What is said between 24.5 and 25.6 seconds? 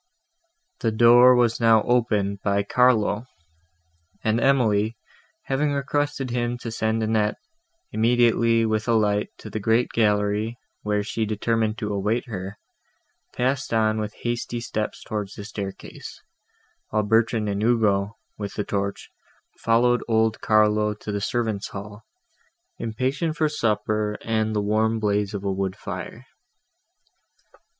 the warm blaze of a